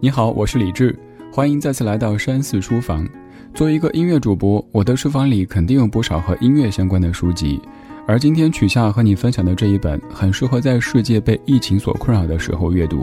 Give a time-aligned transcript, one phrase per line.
[0.00, 0.96] 你好，我是李志，
[1.32, 3.04] 欢迎再次来到山寺书房。
[3.52, 7.60] 作为一个音乐主播，我的书房里肯定有不少和音乐相关的书籍，
[8.06, 13.02] 而今天取下和你分享的这一本，很适合在世界被疫情所困扰的时候阅读。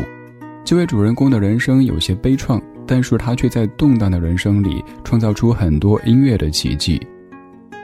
[0.63, 6.97] 这位主人公的人生有些悲怆，但是他却在动荡的人生里创造出很多音乐的奇迹。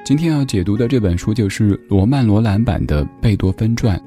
[0.05, 3.97] 今天要解读的这本书就是罗曼·罗兰版的《贝多芬传》。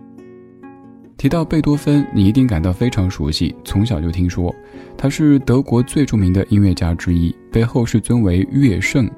[1.17, 4.55] 提到贝多芬，你一定感到非常熟悉，从小就听说，
[4.96, 9.11] 他是德国最著名的音乐家之一，被后世尊为乐圣。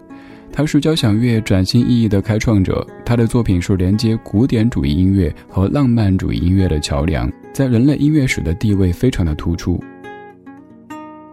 [0.52, 9.82] 他是交响乐崭新意义的开创者，他的作品是连接古典主义音乐和浪漫主义音乐的桥梁，在人类音乐史的地位非常的突出。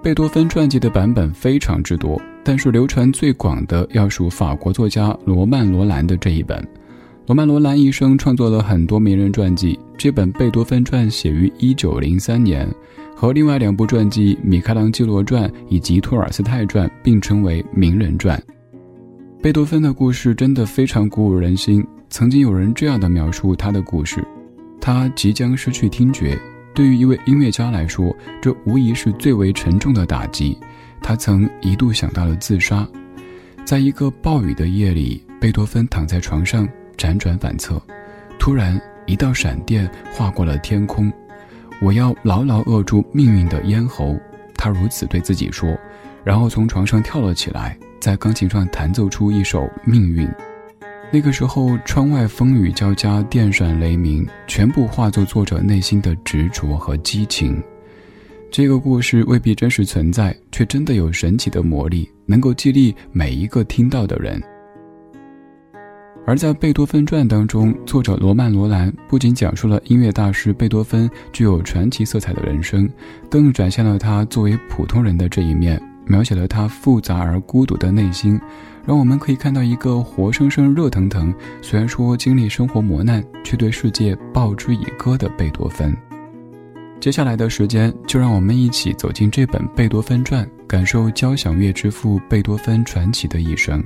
[0.02, 6.66] 贝多芬传记的版本非常之多，但是流传最广的要数法国作家罗曼·罗兰的这一本。
[7.26, 12.70] 罗曼·罗兰一生创作了很多名人传记，这本《贝多芬传》写于1903年，
[13.16, 18.42] 和另外两部传记《米开朗基罗传》以及《托尔斯泰传》并称为名人传。
[19.42, 21.82] 贝多芬的故事真的非常鼓舞人心。
[22.10, 24.22] 曾经有人这样的描述他的故事：
[24.82, 26.38] 他即将失去听觉，
[26.76, 30.58] 对于一位音乐家来说，这无疑是最为沉重的打击。
[31.02, 32.86] 他曾一度想到了自杀。
[33.64, 36.68] 在一个暴雨的夜里，贝多芬躺在床上。
[36.98, 37.82] 辗转反侧，
[38.40, 41.12] 突然一道闪电划过了天空。
[41.82, 44.18] 我要牢牢扼住命运的咽喉，
[44.56, 45.78] 他如此对自己说，
[46.24, 50.28] 然后从床上跳了起来，在钢琴上弹奏出一首《命运》。
[51.12, 57.62] 那个时候，窗外风雨交加，电闪雷鸣，全部化作作者内心的执着和激情。
[58.50, 64.42] 这个故事未必真实存在，却真的有神奇的魔力，能够激励每一个听到的人。
[66.26, 72.90] 而在《贝多芬传》当中，作者罗曼·罗兰不仅讲述了音乐大师贝多芬具有传奇色彩的人生，
[73.30, 78.40] 更展现了他作为普通人的这一面，描写了他复杂而孤独的内心，
[78.86, 85.94] 让我们可以看到一个活生生、热腾腾，虽然说经历生活磨难，却对世界报之以歌的贝多芬。
[87.02, 93.84] 接下来的时间，就让我们一起走进这本《贝多芬传》，感受交响乐之父贝多芬传奇的一生。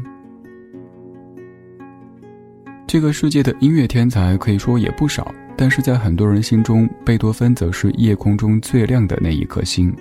[2.87, 9.93] 这个世界的音乐天才可以说也不少，但是在很多人心中，贝多芬则是夜空中最亮的那一颗星。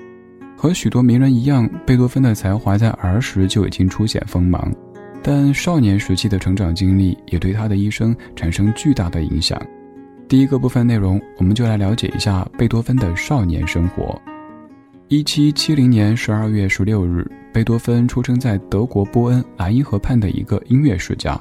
[0.56, 4.72] 和许多名人一样，贝多芬的才华在儿时就已经初显锋芒，
[5.20, 9.60] 但少年时期的成长经历也对他的一生产生巨大的影响。
[10.28, 14.16] 第一个部分内容，我们就来了解一下贝多芬的少年生活。
[15.08, 21.41] 一七七零年十二月十六日，贝多芬出生在德国波恩莱茵河畔的一个音乐世家。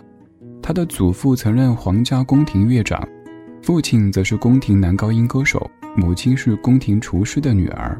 [0.68, 3.08] 他的祖父曾任皇家宫廷乐长，
[3.62, 7.96] 父亲则是宫廷男高音歌手，母亲是宫廷厨师的女儿。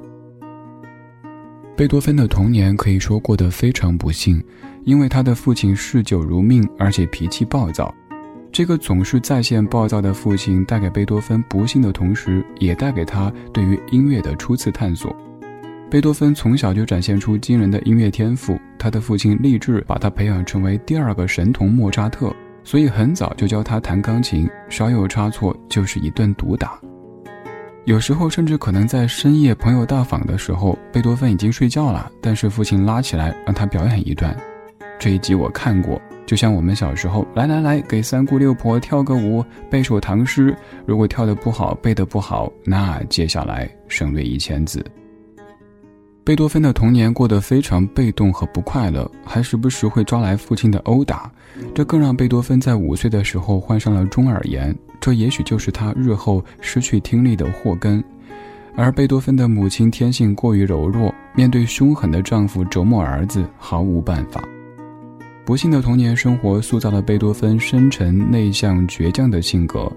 [1.78, 4.44] 贝多芬的童年可以说过得非常不幸，
[4.84, 7.94] 因为他的父亲嗜酒如命，而且脾气暴躁。
[8.52, 15.16] 这个总是在线暴躁的父亲带给贝多芬不幸的同时，也带给他对于音乐的初次探索。
[15.88, 22.36] 贝多芬从小就展现出惊人的音乐天赋，他的父亲立志把他培养成为第二个神童莫扎特。
[22.66, 26.78] 所以很早就教他弹钢琴，稍有差错就是一顿毒打。
[27.86, 34.36] 有时候甚至可能在深夜朋友到访的时候，贝多芬已经睡觉了，但是父亲拉起来让他表演一段。
[34.98, 40.56] 这一集我看过，就像我们小时候，来来来，给三姑六婆跳个舞，背首唐诗。
[40.88, 44.84] 如果跳得不好，背得不好，那接下来省略一千字。
[46.26, 51.32] 贝多芬的童年过得非常被动和不快乐，还时不时会招来父亲的殴打，
[51.76, 58.04] 这更让贝多芬在五岁的时候患上了中耳炎，这也许就是他日后失去听力的祸根。
[58.76, 64.44] 而贝多芬的母亲天性过于柔弱，面对凶狠的丈夫折磨儿子毫无办法。
[65.46, 69.90] 不幸的童年生活塑造了贝多芬深沉、内向、倔强的性格，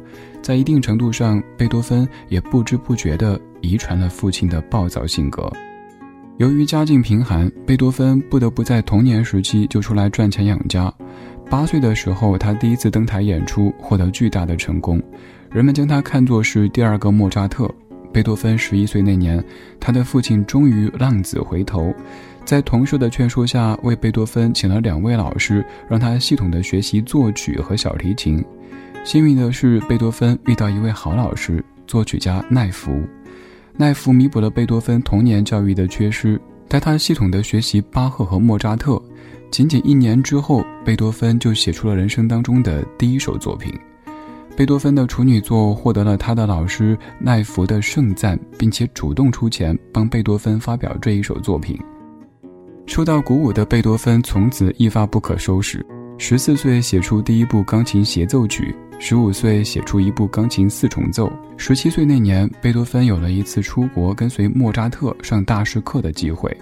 [0.43, 5.51] 在一定程度上，贝多芬也不知不觉地遗传了父亲的暴躁性格。
[6.39, 10.93] 由于家境贫寒，贝多芬不得不在童年时期就出来赚钱养家。
[11.51, 15.03] 八岁的时候，他第一次登台演出，获得巨大的成功，
[15.51, 17.69] 人们将他看作是第二个莫扎特。
[18.13, 19.45] 贝多芬十一岁那年，
[19.81, 21.93] 他的父亲终于浪子回头，
[22.45, 28.45] 在同事的劝说下，为贝多芬请了两位老师，让他系统的学习作曲和小提琴。
[29.03, 33.03] 幸运的是，贝多芬遇到一位好老师，作曲家奈福。
[33.81, 39.01] 奈夫弥补了贝多芬童年教育的缺失，带他系统的学习巴赫和莫扎特。
[39.53, 43.73] 仅仅一年之后，贝多芬就写出了人生当中的第一首作品。
[44.57, 51.79] 贝多芬的处女作获得了他的老师奈福的盛赞，并且主动出钱帮贝多芬发表这一首作品。
[52.85, 55.87] 受到鼓舞的贝多芬从此一发不可收拾，
[56.19, 66.55] 十四岁写出第一部钢琴协奏曲，十五岁写出一部钢琴四重奏，十七岁那年，贝多芬有了一次出国跟随莫扎特上大师课的机会。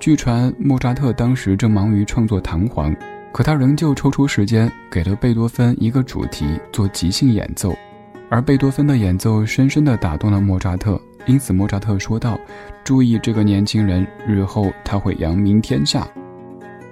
[0.00, 2.92] 据传，莫扎特当时正忙于创作《弹簧》，
[3.32, 7.72] 可他仍旧抽出时间给了贝多芬一个主题做即兴演奏，
[8.28, 11.00] 而贝多芬的演奏深深地打动了莫扎特。
[11.26, 12.38] 因此，莫扎特说道
[12.82, 16.06] ：“注意这个年轻人，日后他会扬名天下。”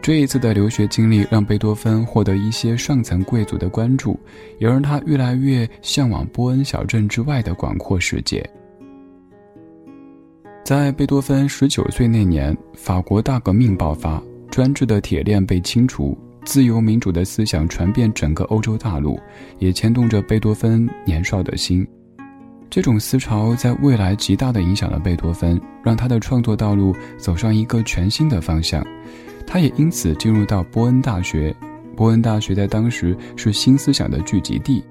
[0.08, 4.18] 这一次的留学经历让贝多芬获得一些上层贵族的关注，
[4.58, 8.42] 也让他越来越向往波恩小镇之外的广阔世界。
[10.64, 14.18] 在贝多芬十九岁那年，法国大革命爆发，
[14.50, 19.20] 专制的铁链被清除，自由民主的思想传遍整个欧洲大陆，
[19.58, 21.86] 也牵动着贝多芬年少的心。
[22.70, 28.82] 这种思潮在未来极大地影响了贝多芬，让他的创作道路走上一个全新的方向。
[29.50, 31.54] 他也因此进入到波恩大学。
[31.96, 34.84] 波恩大学在当时是新思想的聚集地。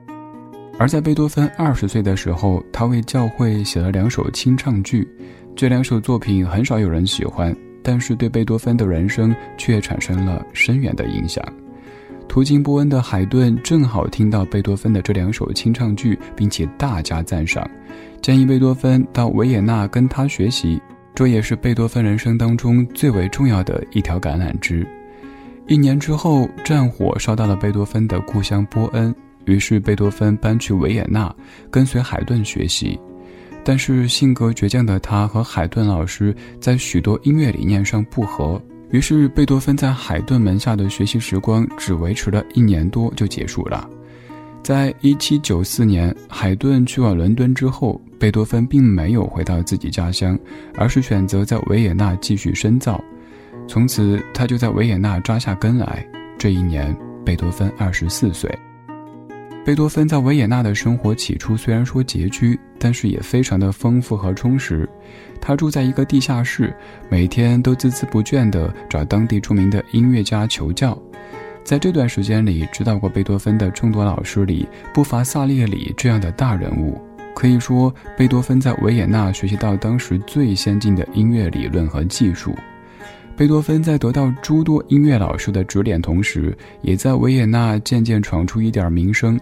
[0.80, 5.08] 而在贝多芬二十岁的时候，他为教会写了两首清唱剧。
[5.56, 11.44] 这两首作品很少有人喜欢，但是对贝多芬的人生却产生了深远的影响。
[12.28, 17.68] 途经波恩的海顿正好听到贝多芬的这两首清唱剧，并且大加赞赏，
[18.22, 20.80] 建议贝多芬到维也纳跟他学习。
[21.18, 24.88] 这也是贝多芬人生当中最为重要的一条橄榄枝。
[25.66, 29.12] 一年之后，战火烧到了贝多芬的故乡波恩，
[29.46, 31.36] 于是贝多芬搬去维也纳，
[31.72, 33.00] 跟随海顿学习。
[33.64, 38.62] 但是性格倔强的他和海顿老师在许多音乐理念上不合，
[38.92, 43.90] 于是贝多芬在海顿门下的学习时光只维持了一年多就结束了。
[44.62, 50.38] 在一七九四年，海顿去往伦敦之后，贝多芬并没有回到自己家乡，
[50.76, 53.04] 而是选择在维也纳继续深造。
[53.68, 56.06] 从此，他就在维也纳扎下根来。
[56.38, 58.50] 这一年，贝多芬二十四岁。
[59.66, 64.88] 贝多芬在维也纳的生活起初虽然说拮据，但是也非常的丰富和充实。
[65.42, 66.74] 他住在一个地下室，
[67.10, 70.98] 每天都孜孜不倦地找当地著名的音乐家求教。
[71.66, 77.02] 在这段时间里，指导过贝多芬的众多老师里，不乏萨列里这样的大人物。
[77.38, 82.56] 可以说，贝多芬在维也纳学习到当时最先进的音乐理论和技术。
[83.36, 89.40] 贝多芬在得到诸多音乐老师的指点同时，也在维也纳渐渐闯出一点名声。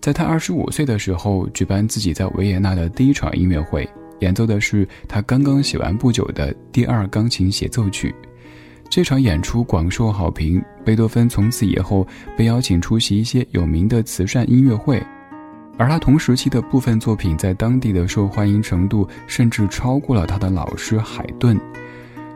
[0.00, 3.88] 在他二十五岁的时候，举办自己在维也纳的第一场音乐会，
[4.18, 8.12] 演奏的是他刚刚写完不久的第二钢琴协奏曲。
[8.90, 12.04] 这场演出广受好评，贝多芬从此以后
[12.36, 15.00] 被邀请出席一些有名的慈善音乐会，
[15.80, 21.58] 而他同时期的部分作品在当地的受欢迎程度甚至超过了他的老师海顿。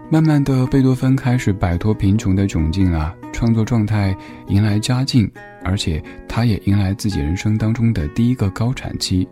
[0.08, 5.30] 慢慢的，贝多芬开始摆脱贫穷的窘境啊，创作状态迎来佳境。
[5.62, 9.28] 而且，他也迎来自己人生当中的第一个高产期，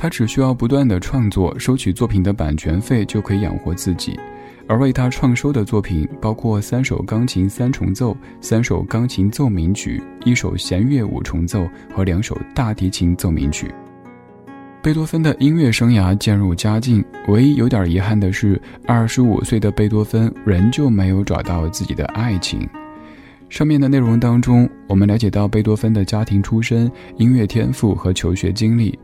[0.00, 4.18] 他只需要不断的创作，收取作品的版权费就可以养活自己。
[4.66, 13.70] 而为他创收的作品包括三首钢琴三重奏、三首钢琴奏鸣曲、一首弦乐五重奏和两首大提琴奏鸣曲。
[14.80, 22.66] 贝多芬的音乐生涯渐入佳境，唯一有点遗憾的是，二十五岁的贝多芬仍旧没有找到自己的爱情。
[23.50, 28.98] 上面的内容当中，我们了解到贝多芬的家庭出身、音乐天赋和求学经历。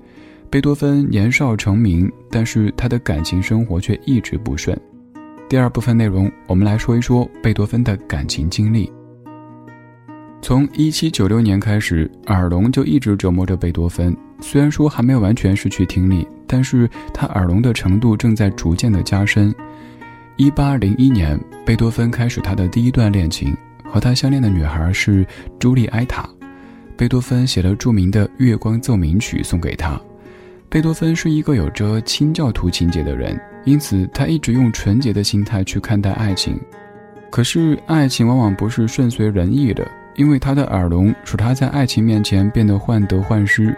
[0.48, 4.78] 贝多芬年少成名，但是他的感情生活却一直不顺。
[5.48, 8.90] 第二部分内容，我们来说一说贝多芬的感情经历。
[10.40, 14.16] 从1796年开始，耳聋就一直折磨着贝多芬。
[14.40, 19.52] 虽然说还没有完全失去听力，但是他耳聋的程度正在逐渐的加深。
[20.36, 23.56] 1801年，贝多芬开始他的第一段恋情。
[23.88, 25.24] 和他相恋的女孩是
[25.58, 26.28] 朱莉埃塔，
[26.96, 29.98] 贝多芬写了著名的《月光奏鸣曲》送给她。
[30.68, 36.58] 贝多芬是一个有着清教徒情节的人，因此他一直用纯洁的心态去看待爱情。
[37.30, 43.76] 可是爱情往往不是顺随人意的，因为他的耳聋使他在爱情面前变得患得患失，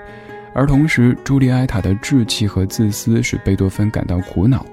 [0.54, 4.64] 而同时朱莉埃塔的志气和自私使贝多芬感到苦恼。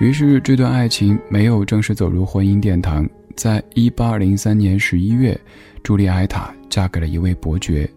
[0.00, 3.08] 于是这段爱情没有正式走入婚姻殿堂。
[3.36, 5.38] 在一八零三年十一月，
[5.82, 7.88] 朱莉埃塔嫁给了一位伯爵。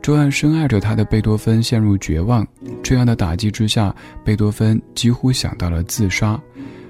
[0.00, 2.46] 这样深爱着他的贝多芬陷入绝望。
[2.82, 6.40] 这样的打击之下，贝多芬几乎想到了自杀，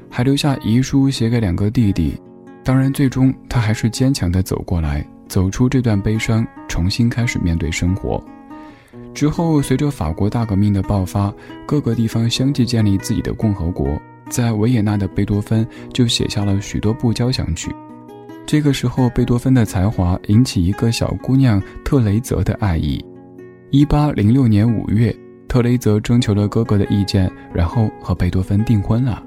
[0.08, 2.20] 还留下遗书写给两个弟弟。
[2.62, 8.22] 当然，最终他还是坚强地走过来，走出这段悲伤，重新开始面对生活。
[9.14, 11.32] 之后，随着法国大革命的爆发，
[11.66, 14.00] 各个地方相继建立自己的共和国。
[14.28, 17.74] 在维也纳的贝多芬就写下了许多部交响曲。
[18.48, 22.98] 这个时候，贝多芬的才华引起一个小姑娘特雷泽的爱意。
[23.70, 25.14] 一八零六年五月，
[25.46, 29.22] 特雷泽征求了哥哥的意见，然后和贝多芬订婚了。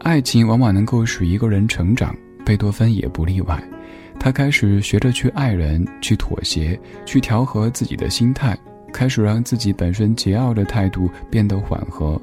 [0.00, 3.58] 爱情往往能够使一个人成长，贝多芬也不例外。
[4.20, 8.54] 他开始学着去爱人，去妥协，去调和自己的心态。
[8.92, 12.20] 开始让自己本身桀骜的态度变得缓和，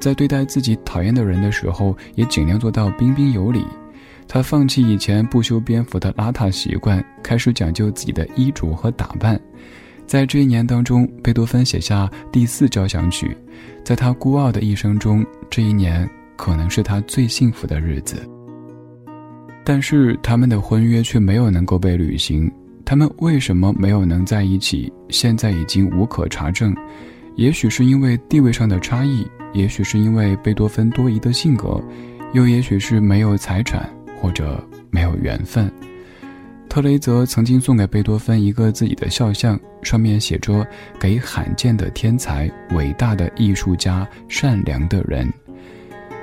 [0.00, 3.64] 在对待自己讨厌的人的时候，也尽量做到彬彬有礼。
[4.32, 9.38] 他放弃以前不修边幅的邋遢习惯，开始讲究自己的衣着和打扮。
[10.06, 13.36] 在这一年当中，贝多芬写下第四交响曲。
[13.82, 18.24] 在他孤傲的一生中，这一年可能是他最幸福的日子。
[19.64, 22.48] 但是他们的婚约却没有能够被履行。
[22.84, 24.92] 他们为什么没有能在一起？
[25.08, 26.72] 现在已经无可查证。
[27.34, 31.82] 也许是因为地位上的差异，也许是因为贝多芬多疑的性格，
[32.32, 35.70] 又也许是没有财产或者没有缘分。
[36.68, 40.64] 特雷泽曾经送给贝多芬一个自己的肖像，上面写着
[41.00, 45.28] “给罕见的天才、伟大的艺术家、善良的人”。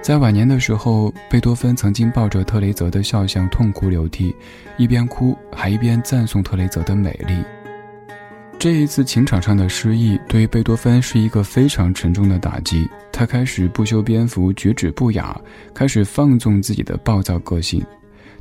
[0.01, 4.33] 在晚年的时候，贝多芬曾经抱着特雷泽的肖像痛哭流涕，
[4.77, 7.43] 一边哭还一边赞颂特雷泽的美丽。
[8.59, 15.39] 这一次情场上的失意对于贝多芬是一个非常沉重的打击，他开始不修边幅，举止不雅，
[15.75, 17.85] 开始放纵自己的暴躁个性。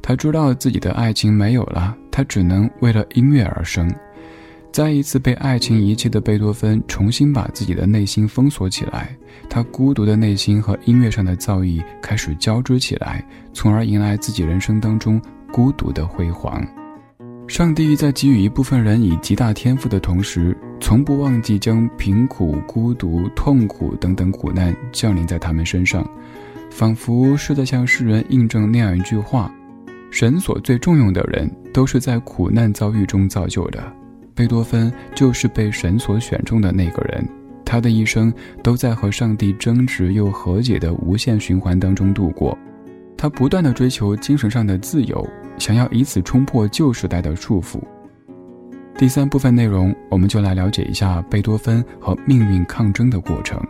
[0.00, 3.92] 他知道自己的爱情没有了，他只能为了音乐而生。
[4.72, 9.14] 再一次被爱情遗弃的贝多芬，重新把自己的内心封锁起来。
[9.50, 15.20] 他孤独的内心和音乐上的造诣开始交织起来，从而迎来自己人生当中
[15.52, 16.66] 孤独的辉煌。
[17.48, 26.04] 上帝在给予一部分人以极大天赋的同时，从不忘记将贫苦、孤独、痛苦等等苦难降临在他们身上，
[26.70, 29.50] 仿佛是在向世人印证那样一句话：
[30.10, 33.80] 神所最重用的人，都是在苦难遭遇中造就的。
[34.34, 37.26] 贝多芬就是被神所选中的那个人，
[37.64, 42.58] 他的一生都在和上帝争执又和解的无限循环当中度过。
[43.16, 45.26] 他不断的追求精神上的自由，
[45.58, 47.80] 想要以此冲破旧时代的束缚。
[48.98, 53.62] 第三部分内容，我们就来了解一下贝多芬和命运抗争的过程。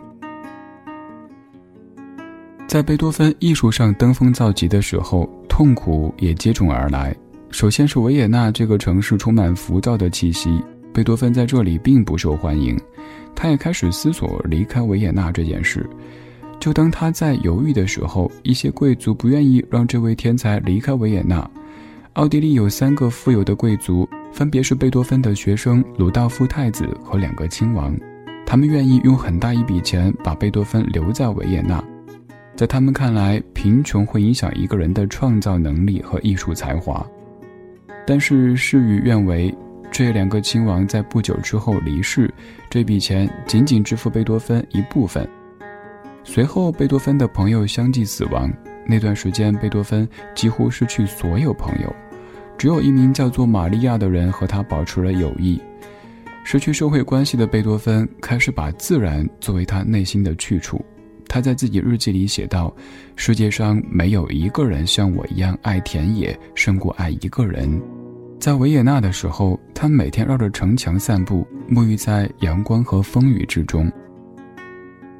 [2.67, 7.15] 在贝多芬艺术上登峰造极的时候，痛苦也接踵而来。
[7.49, 10.61] 首先是维也纳这个城市充满浮躁的气息，
[10.93, 12.77] 贝多芬在这里并不受欢迎，
[13.33, 15.89] 他也开始思索离开维也纳这件事。
[16.59, 21.49] 就当他在犹豫的时候，一些贵族不愿意让这位天才离开维也纳。
[22.17, 27.95] 奥地利有三个富有的贵族，分别是贝多芬的学生鲁道夫太子和两个亲王，
[28.43, 31.81] 他们愿意用很大一笔钱把贝多芬留在维也纳。
[32.55, 37.05] 在他们看来，贫穷会影响一个人的创造能力和艺术才华。
[38.03, 39.55] 但是事与愿违，
[39.91, 42.33] 这两个亲王在不久之后离世，
[42.67, 45.29] 这笔钱仅仅支付贝多芬一部分。
[46.23, 48.51] 随后，贝多芬的朋友相继死亡，
[48.87, 51.95] 那段时间贝多芬几乎失去所有朋友，
[52.57, 55.61] 只有一名叫做玛利亚的人和他保持了友谊。
[56.43, 60.83] 失去社会关系的贝多芬开始把自然作为他内心的去处。
[61.27, 62.73] 他在自己日记里写道
[63.17, 67.69] ：“世界上没有一个人像我一样爱田野，胜过爱一个人。”
[68.39, 73.91] 在维也纳的时候，他每天绕着城墙散步，沐浴在阳光和风雨之中。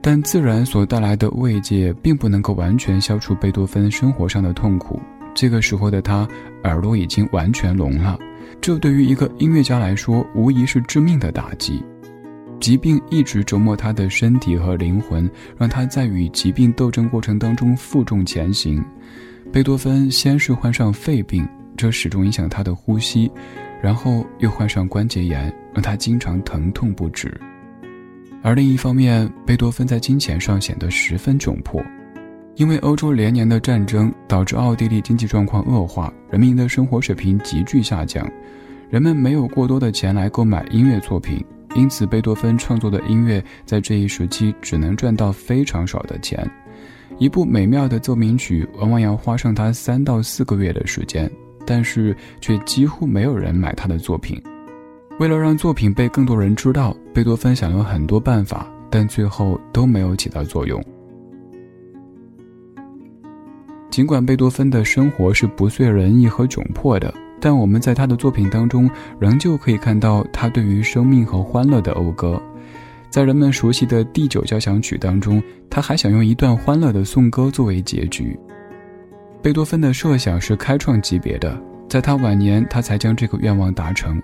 [0.01, 5.01] 但自然所带来的慰藉，并不能够完全消除贝多芬生活上的痛苦。
[5.37, 6.27] 这个时候的他，
[6.63, 8.17] 耳朵已经完全聋了，
[8.59, 11.79] 这对于一个音乐家来说，无疑是致命的打击。
[12.59, 18.83] 疾病一直折磨他的身体和灵魂，让他在与疾病斗争过程当中负重前行。
[19.53, 21.47] 贝多芬先是患上肺病。
[21.77, 23.31] 这始终影响他的呼吸，
[23.79, 27.39] 然后又患上关节炎，让他经常疼痛不止。
[28.41, 31.79] 而另一方面，贝多芬在金钱上显得十分窘迫，
[32.57, 38.29] 因为欧洲连年的战争导致奥地利经济状况恶化，人民的生活水平急剧下降，
[38.89, 41.41] 人们没有过多的钱来购买音乐作品，
[41.75, 46.49] 因此贝多芬创作的音乐在这一时期只能赚到非常少的钱。
[47.17, 51.31] 一部美妙的奏鸣曲往往要花上他三到四个月的时间。
[51.69, 54.41] 但是却几乎没有人买他的作品。
[55.19, 60.81] 为了让作品被更多人知道，贝多芬想了很多办法，但最后都没有起到作用。
[63.97, 67.11] 尽管贝多芬的生活是不遂人意和窘迫的，
[67.41, 68.87] 但我们在他的作品当中
[69.17, 72.39] 仍旧可以看到他对于生命和欢乐的讴歌。
[73.09, 78.37] 在人们熟悉的第九交响曲当中，他还想用一段欢乐的颂歌作为结局。
[79.41, 84.21] 贝多芬的设想是开创级别的，在他晚年，他才将这个愿望达成。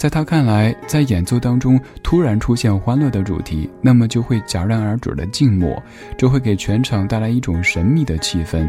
[0.00, 5.70] 在他看来，在演奏当中突然出现欢乐的主题，那么就会戛然而止的静默，
[6.16, 8.66] 这会给全场带来一种神秘的气氛，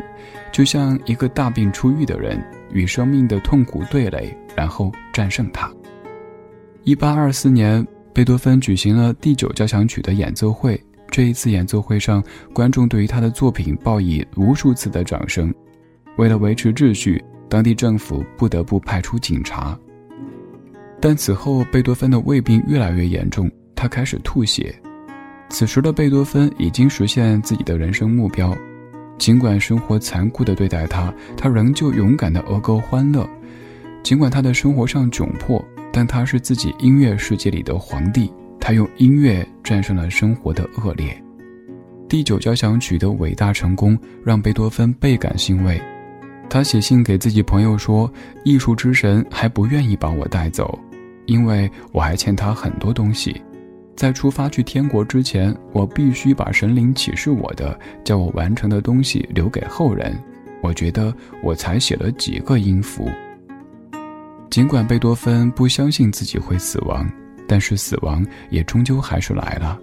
[0.52, 2.38] 就像一个大病初愈的人
[2.74, 5.72] 与生命的痛苦对垒，然后战胜它。
[6.84, 10.78] 一八二四年，贝多芬举行了第九交响曲的演奏会。
[11.10, 12.22] 这一次演奏会上，
[12.52, 15.54] 观众对于他的作品报以无数次的掌声。
[16.18, 19.80] 为了维持秩序，当地政府不得不派出警察。
[21.02, 24.74] 但此后，贝多芬的胃病越来越严重，他开始吐血。
[25.50, 28.56] 此时的贝多芬已经实现自己的人生目标，
[29.18, 33.28] 尽管生活残酷地对待他，他仍旧勇敢地讹歌欢乐。
[34.04, 35.62] 尽管他的生活上窘迫。
[35.94, 38.32] 但他是自己音乐世界里的皇帝，
[38.62, 41.14] 他用音乐战胜了生活的恶劣。
[42.08, 45.78] 第九交响曲的伟大成功让贝多芬倍感欣慰，
[46.50, 48.10] 他写信给自己朋友说
[48.46, 50.80] ：“艺术之神还不愿意把我带走，
[51.32, 53.42] 因为我还欠他很多东西。
[53.96, 60.14] 在出发去天国之前，我必须把神灵启示我的、叫我完成的东西留给后人。
[60.62, 63.10] 我觉得我才写了几个音符。”
[64.52, 67.10] 尽管贝多芬不相信自己会死亡，
[67.48, 69.80] 但是死亡也终究还是来了。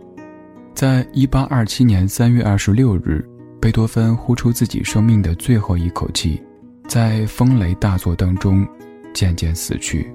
[0.75, 3.27] 在一八二七年三月二十六日，
[3.59, 6.43] 贝多芬呼出自己生命的最后一口气，
[6.87, 8.67] 在风雷大作当中
[9.15, 10.13] 渐渐死去。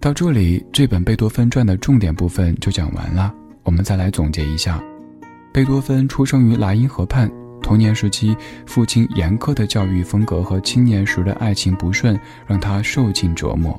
[0.00, 3.34] 到这里，这本贝多芬传的重点部分就讲完了。
[3.64, 4.80] 我们再来总结一下：
[5.52, 7.28] 贝多芬出生于莱茵河畔。
[7.60, 13.78] 童年时期，父亲严苛的教育风格和青年时的爱情不顺，让他受尽折磨。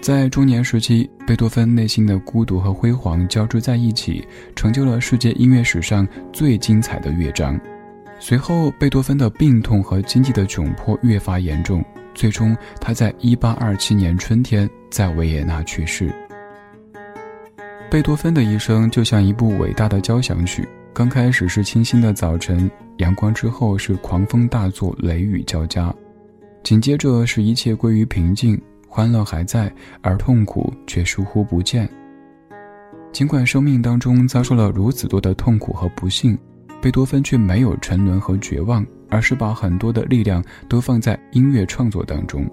[0.00, 4.26] 在中年时期，贝多芬内心的孤独和辉煌交织在一起，
[4.56, 7.58] 成就了世界音乐史上最精彩的乐章。
[8.18, 11.82] 随后，贝多芬的病痛和经济的窘迫越发严重，
[12.14, 16.12] 最终他在1827年春天在维也纳去世。
[17.90, 20.66] 贝多芬的一生就像一部伟大的交响曲。
[20.94, 25.94] 刚开始是清新的早晨，阳光之后是狂风大作，雷雨交加，
[26.62, 29.72] 紧接着是一切归于平静，欢乐还在，
[30.02, 31.88] 而痛苦却疏忽不见。
[33.10, 36.38] 尽管生命当中遭受了如此多的痛苦和不幸，
[36.82, 42.48] 贝多芬却没有沉沦和绝望，而是把很多的力量都放在音乐创作当中。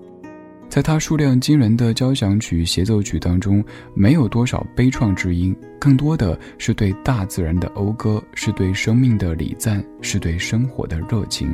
[0.67, 3.63] 在他数量惊人的交响曲协奏曲当中，
[3.95, 11.51] 没有多少悲怆之音，更多的是对大自然的讴歌，是对生命的礼赞，是对生活的热情，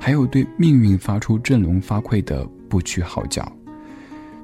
[0.00, 3.46] 还有对命运发出振聋发聩的不屈号角。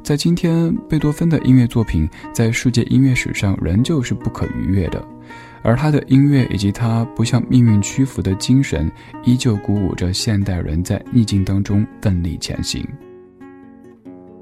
[0.04, 5.04] 在今天，贝多芬的音乐作品在世界音乐史上仍旧是不可逾越的，
[5.62, 8.90] 而他的音乐以及他不向命运屈服的精神，
[9.24, 12.86] 依旧鼓舞着现代人在逆境当中奋力前行。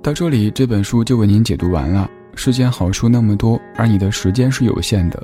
[0.03, 2.11] 到这里，这本书就为您解读完了。
[2.35, 5.23] 世间好书那么多，而你的时间是有限的，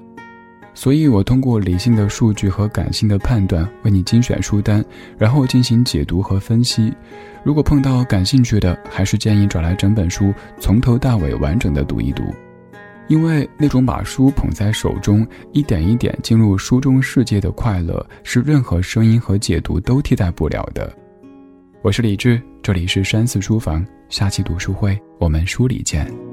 [0.74, 4.84] 所以我通过理性的数据和感性的判断，为你精选书单，
[5.16, 6.92] 然后进行解读和分析。
[7.42, 12.24] 如果碰到感兴趣的，还是建议找来整本书，从头到尾完整的读一读，
[13.08, 20.92] 因为那种把书捧在手中，一点一点进入书中世界的快乐，是任何声音和解读都替代不了的。
[21.82, 23.86] 我是李志，这里是山寺书房。
[24.08, 26.25] 下期读书会，我们书里见。